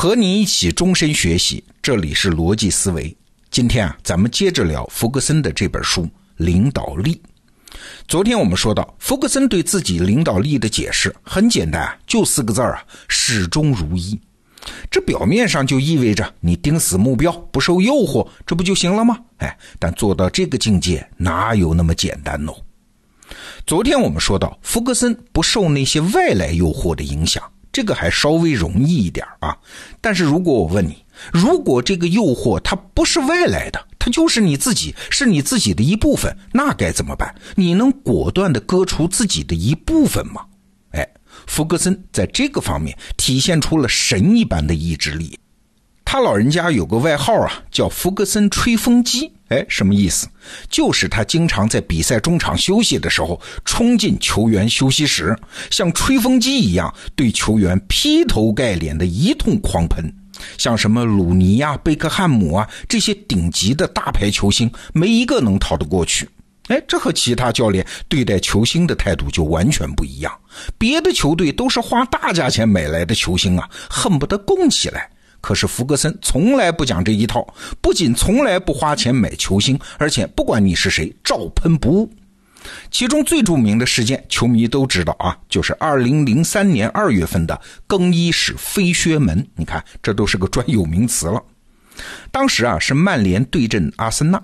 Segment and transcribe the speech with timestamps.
[0.00, 3.12] 和你一起终身学习，这里是逻辑思维。
[3.50, 6.02] 今天啊，咱们接着聊福格森的这本书
[6.36, 7.20] 《领导力》。
[8.06, 14.16] 昨天我们说到，福格森对自己领导力的解释很简单啊，就四个字啊，始终如一。
[14.88, 19.18] 这表面上就意味着你盯死目标，不受诱惑，这不就行了吗？
[19.38, 22.52] 哎，但做到这个境界哪有那么简单呢？
[23.66, 27.42] 昨天我们说到，福格森不受那些外来诱惑的影响。
[27.78, 29.56] 这个还稍微容易一点啊，
[30.00, 37.32] 但是如果我问你，如果这个诱惑它不是外来的，它就是你自己，是你自己的一部分，那该怎么办？
[37.54, 40.44] 你能果断的割除自己的一部分吗？
[40.90, 41.08] 哎，
[41.46, 45.38] 福格森在这个方面体现出了神一般的意志力。
[46.10, 49.30] 他老人家有个外号啊，叫福格森吹风机。
[49.48, 50.26] 哎，什么意思？
[50.70, 55.36] 就是他经常在比赛中场休息的时候，冲进球员休息室，
[55.70, 60.10] 像吹风机一样对球员劈头盖脸的一通狂喷。
[60.56, 66.26] 像什么鲁尼呀、贝克汉姆啊这些顶级的大牌球星，没一个能逃得过去。
[66.68, 70.32] 哎，这和其他教练对待球星的态度就完全不一样。
[70.78, 75.10] 别的球队都是花大价钱买来的球星啊，恨不得供起来。
[75.40, 77.46] 可是弗格森从来不讲这一套，
[77.80, 82.10] 不仅从来不花钱买球星，而且不管你是谁，照喷不误。
[82.90, 89.46] 其中最著名的事件，球迷都知道啊，就是2003年2月份的更衣室飞靴门。
[89.54, 91.42] 你看，这都是个专有名词了。
[92.30, 94.42] 当时啊，是曼联对阵阿森纳。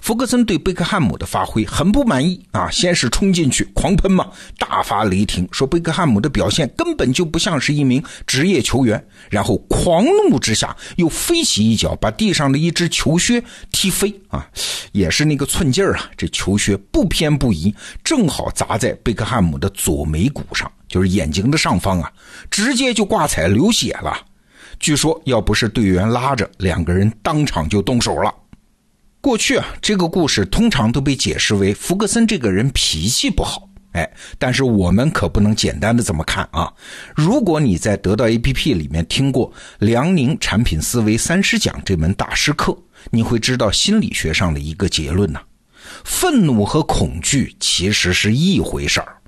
[0.00, 14.46] 福格森对贝克汉姆的发挥很不满意啊，先是冲进去狂喷嘛，大发雷霆，说贝克汉姆的表现根本就不像是一名职业球员，然后狂怒之下又飞起一脚，把地上的一只球靴踢飞啊，
[14.92, 22.10] 也是那个寸劲儿啊，这球靴不偏不倚，正好砸在贝克汉姆的左眉骨上，就是眼睛的上方啊，
[22.50, 24.16] 直接就挂彩流血了。
[24.78, 28.34] 据说要不是队员拉着，两个人当场就动手了。
[29.22, 33.68] 过去啊，这个故事通常都被解释为福格森这个人脾气不好。
[33.92, 36.72] 哎，但是我们可不能简单的这么看啊！
[37.14, 42.76] 如果你在得到 APP 里面听过梁宁产品思维三十讲这门大师课，
[43.12, 45.38] 你会知道心理学上的一个结论呢：
[46.04, 49.18] 愤怒和恐惧其实是一回事儿，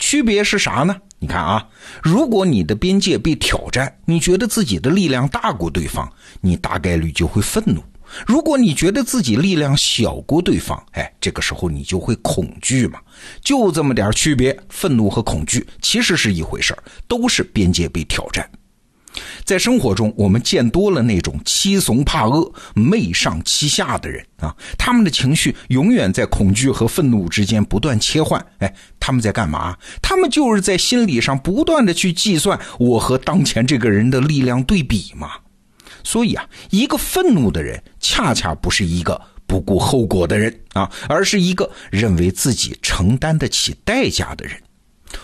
[0.00, 0.96] 区别是啥呢？
[1.20, 1.64] 你看啊，
[2.02, 7.80] 如果你的边界被挑战，你觉得自己的力量大过对方，你大概率就会愤怒。
[8.26, 12.98] 如果你觉得自己力量小过对方，哎，这个时候你就会恐惧嘛，
[13.42, 14.58] 就这么点区别。
[14.68, 16.76] 愤怒和恐惧其实是一回事
[17.08, 18.48] 都是边界被挑战。
[19.44, 28.44] 在生活中，我们见多了那种欺怂怕恶、媚上欺下的人啊，他们的情绪永远在恐惧和愤怒之间不断切换。
[28.58, 29.76] 哎，他们在干嘛？
[30.02, 35.30] 他们就是在心理上不断的去计算我和当前这个人的力量对比嘛。
[36.04, 44.56] 所以啊，一个愤怒的人，恰恰不是一个不顾后果的人啊，而是一个认为自己承担得起代价的人。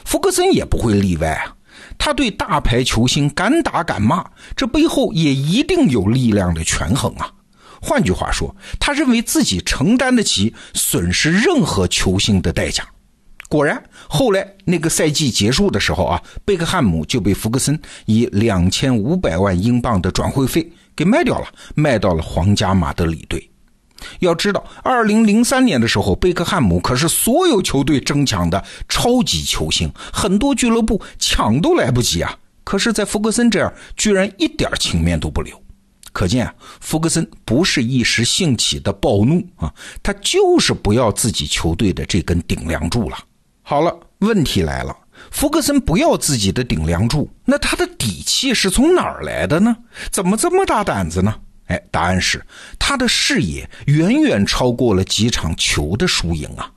[0.05, 1.55] 福格森也不会例外啊，
[1.99, 4.25] 他对大牌球星敢打敢骂，
[4.57, 7.31] 这背后也一定有力量的权衡啊。
[7.83, 12.87] 换句话说，他认为自己承担得起损失任何球星的代价。
[13.50, 23.50] 果然，后来那个赛季结束的时候啊，贝克汉姆就被福格森以两千五百万英镑的转会费给卖掉了，卖到了皇家马德里队。
[24.21, 32.39] 要知道，二零零三年的时候，贝克汉姆可是所有球队争抢的超级球星，很多俱乐部抢都来不及啊。
[32.62, 35.60] 可是，在福格森这儿，居然一点情面都不留。
[36.12, 39.75] 可见啊，福格森不是一时兴起的暴怒啊，
[40.05, 43.19] 他就是不要自己球队的这根顶梁柱了。
[43.71, 44.97] 好了，问题来了，
[45.31, 49.77] 福格森不要自己的顶梁柱，那他的底气是从哪儿来的呢？
[50.11, 51.33] 怎么这么大胆子呢？
[51.67, 52.45] 哎，答案是
[52.81, 56.69] 他的视野远远超过了几场球的输赢啊！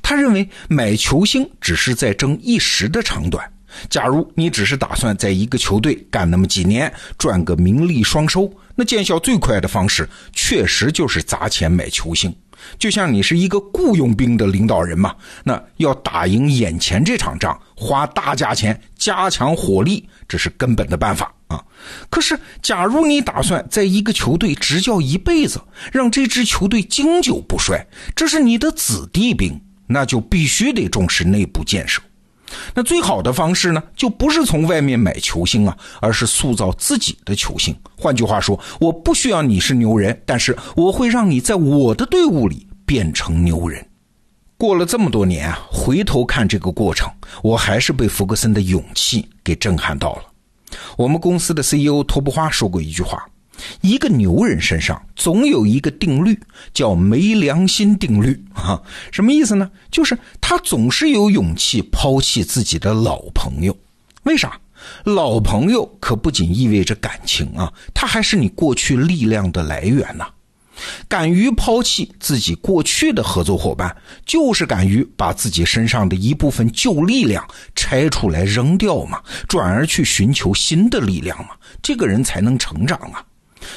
[0.00, 3.46] 他认为买球星只是在争一时的长短。
[3.90, 12.34] 假如你只是打算在一个球队干那么几年，赚个名利双收，那见效最快的方式，确实就是砸钱买球星。
[12.78, 15.14] 就像你是一个雇佣兵的领导人嘛，
[15.44, 21.64] 那要打赢眼前这场仗，花大价钱加强火力，这是根本的办法啊。
[22.10, 25.60] 可是，假如你打算在一个球队执教一辈子，
[25.92, 32.02] 让这支球队经久不衰，这是你的子弟兵，那就必须得重视内部建设。
[32.74, 37.74] 那最好的方式呢，就不是从外面买球星啊，而是塑造自己的球星。
[37.96, 43.84] 换句话说，我不需要你是牛人，但是我会让你在我的队伍里变成牛人。
[44.56, 47.10] 过了这么多年啊，回头看这个过程，
[47.42, 50.22] 我还是被福格森的勇气给震撼到了。
[50.96, 53.24] 我们公司的 CEO 托布花说过一句话：
[53.80, 56.38] 一个牛人身上总有一个定律，
[56.72, 58.42] 叫没良心定律。
[58.52, 59.70] 哈，什么意思呢？
[59.90, 63.76] 就是他总是有勇气抛弃自己的老朋友。
[64.24, 64.58] 为啥？
[65.04, 70.26] 老朋友可不仅意味着感情啊，他还是你过去力量的来源呐。
[71.08, 77.44] 敢于抛弃自己过去的合作伙伴，就是敢于把自己身上的一部分旧力量
[77.74, 83.24] 拆出来扔掉嘛，转而去寻求新的力量嘛，这个人才能成长啊。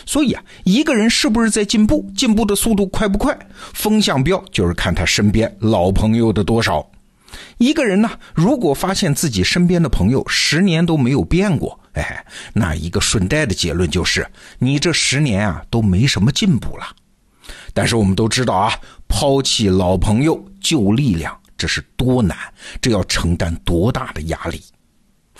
[0.05, 3.37] 所以啊，一个人是不是在进步，进步的速度快不快，
[3.73, 6.85] 风向标就是看他身边老朋友的多少。
[7.57, 14.27] 一个人呢，如果发现自己身边的朋友十年都没有变过，哎，那一个顺带的结论就是，
[14.59, 16.85] 你这十年啊都没什么进步了。
[17.73, 18.73] 但是我们都知道啊，
[19.07, 22.37] 抛弃老朋友旧力量，这是多难，
[22.81, 24.61] 这要承担多大的压力。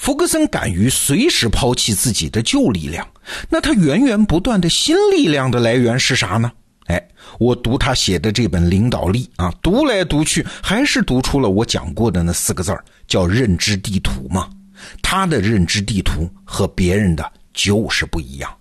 [0.01, 3.07] 福格森敢于随时抛弃自己的旧力量，
[3.49, 6.51] 那他源源不断的新力量的来源是啥呢？
[6.87, 7.07] 哎，
[7.37, 12.75] 我读他写的这本领导力啊，读来读去还是读出了我讲过的那四个字
[13.07, 14.49] 叫认知地图嘛。
[15.03, 18.51] 他的认知地图和别人的就是不一样。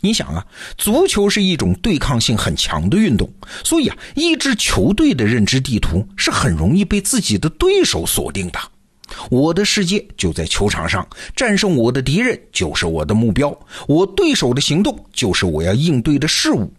[0.00, 0.46] 你想啊，
[0.76, 3.28] 足球是一种对抗性很强的运动，
[3.64, 8.60] 所以啊，一支球队的认知地图是很容易被自己的对手锁定的。
[9.30, 13.56] 我的世界就在球场上，战胜我的敌人就是我的目标，
[13.86, 16.72] 我对手的行动就是我要应对的事物。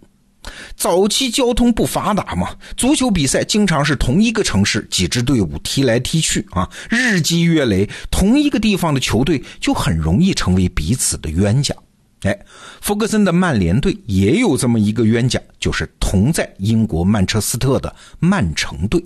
[0.76, 11.76] 早期交通不发达嘛，足球比赛经常是同一个城市几支队伍踢来踢去啊，日积月累，同一个地方的球队就很容易成为彼此的冤家。
[12.22, 12.38] 哎，
[12.82, 19.04] 福格森的曼联队也有这么一个冤家，就是同在英国曼彻斯特的曼城队。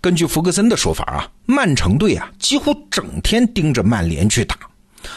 [0.00, 4.56] 根据福格森的说法啊，曼城队啊几乎整天盯着曼联去打。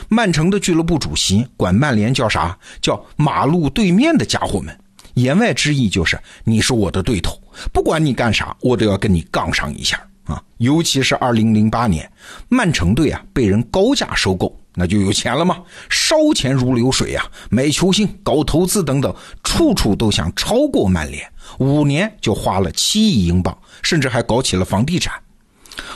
[0.09, 2.57] 曼城的俱乐部主席管曼联叫啥？
[2.81, 4.77] 叫马路对面的家伙们。
[5.13, 7.41] 言外之意就是，你是我的对头，
[7.73, 10.39] 不管你干啥，我都要跟你杠上一下啊！
[10.57, 12.07] 尤其是二零零八年，
[12.50, 15.57] 曼城队啊被人高价收购，那就有钱了吗？
[15.89, 19.13] 烧钱如流水啊，买球星、搞投资等等，
[19.44, 21.27] 处处都想超过曼联。
[21.57, 25.15] 五年就花了七亿英镑，甚至还搞起了房地产。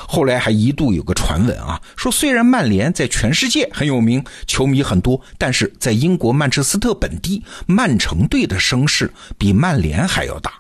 [0.08, 10.54] 后来还一度有个传闻啊，说虽然曼联在全世界很有名，球迷很多，但是在英国曼彻斯特本地，曼城队的声势比曼联还要大。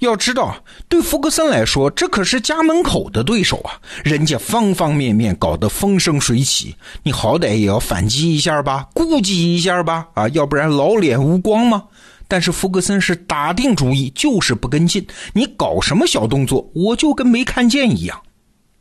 [0.00, 0.54] 要知道，
[0.88, 11.84] 对福格森来说，这可是家门口的对手啊，人家方方面面搞得风生水起，你好歹也要反击一下吧，顾及一下吧，啊，要不然老脸无光吗？
[12.26, 18.20] 但是福格森是打定主意，就是不跟进，你搞什么小动作，我就跟没看见一样。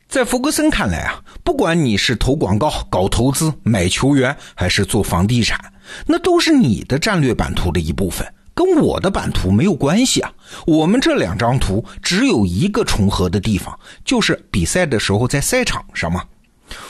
[0.07, 5.59] 在福格森看来啊，不管你是投广告、搞投资、买球员，还是做房地产，
[6.05, 10.31] 那都是你的战略版图的一部分，跟我的版图没有关系啊。
[10.65, 16.23] 我们这两张图只有一个重合的地方，就是比赛的时候在赛场上嘛。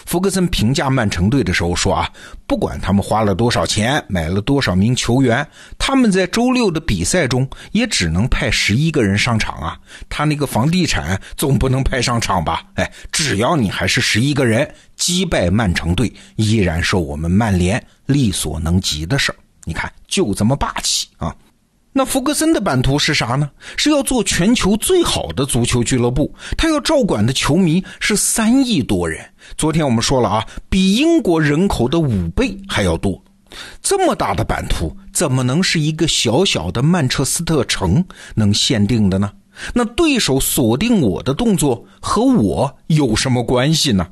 [0.06, 2.10] 福格森评价曼城队的时候说：“啊，
[2.48, 5.46] 不管他们花了多少钱，买了多少名球员，
[5.78, 9.78] 他们在周六的比赛中也只能派十一个人上场啊。
[10.08, 12.64] 他那个房地产总不能派上场吧？
[12.76, 19.36] 哎，只要你还是十一个人，击败曼城队依然是我们曼联力所能及的事儿。
[19.66, 21.36] 你看，就这么霸气啊！”
[21.96, 23.50] 那福格森的版图是啥呢？
[23.78, 29.24] 是要做全球最好的足球俱乐部，他要照管的球迷是三亿多人。
[29.56, 33.24] 昨天我们说了啊，比英国人口的五倍还要多。
[33.82, 39.32] 这么大的版图，怎么能是一个小小的曼彻斯特城能限定的呢？
[39.72, 44.08] 那对手锁定我的动作和我有什么关系呢？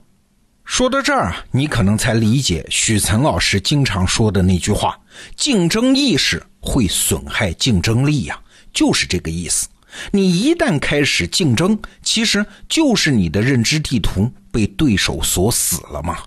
[0.63, 4.95] 说到这儿啊，你可能才理解许岑老师经常说的那句话：
[5.35, 8.39] 竞争意识会损害竞争力呀，
[8.71, 9.67] 就是这个意思。
[10.11, 16.19] 你一旦开始竞争，其实就是你的认知地图被对手锁死了嘛。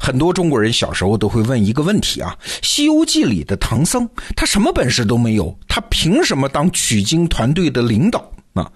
[0.00, 8.68] 很多中国人小时候都会问一个问题啊：《西游记》里的唐僧，他什么本事都没有，他凭什么当取经团队的领导啊？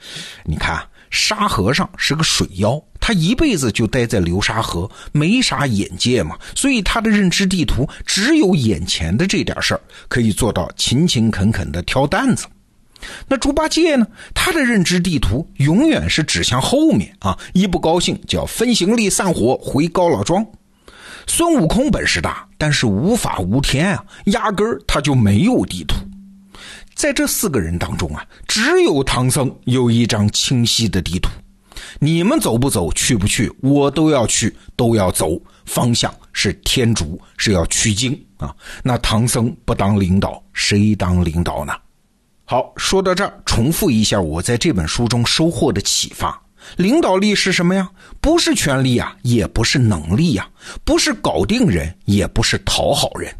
[0.45, 0.87] 你看。
[1.11, 2.79] 沙和尚是个水妖，
[3.09, 12.47] 他一辈子就待在流沙河，没啥眼界嘛，所以他的认知地图只有眼前的这点事儿，可以做到勤勤恳恳的挑担子。
[13.27, 14.07] 那猪八戒呢？
[14.35, 20.45] 他的认知地图永远是指向后面啊，一不高兴就要分行李散伙回高老庄。
[21.27, 25.95] 孙悟空本事大，但是无法无天啊，压根儿他就没有地图。
[26.95, 31.31] 在这四个人当中啊，只有唐僧有一张清晰的地图。
[31.99, 35.41] 你们走不走，去不去，我都要去，都要走。
[35.65, 38.55] 方向是天竺，是要取经啊。
[38.83, 41.75] 那唐僧不当领导，谁当领导呢？
[42.47, 46.41] 好，说到这儿，重复一下我在这本书中收获的启发：
[46.77, 47.91] 领导力是什么呀？
[48.21, 50.49] 不是权力呀，也不是能力呀，
[50.85, 53.31] 不是搞定人，也不是讨好人。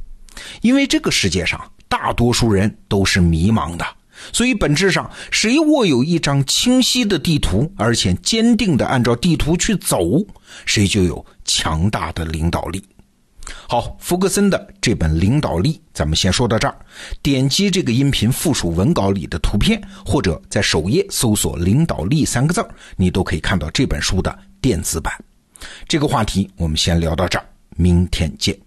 [0.61, 3.87] 因为这个世界上大多数人都是迷茫的，
[4.33, 10.25] 所以本质上，谁握有一张清晰的地图，而且坚定的按照地图去走，
[10.67, 12.83] 谁就有强大的领导力。
[13.67, 16.79] 好，福格森的这本《领导力》，咱们先说到这儿。
[17.23, 22.63] 点击这个音频附属文稿里的图片，或者在首页搜索“领导力”三个字
[22.97, 25.13] 你都可以看到这本书的电子版。
[25.87, 27.47] 这个话题我们先聊到这儿，
[27.77, 28.59] 明天见。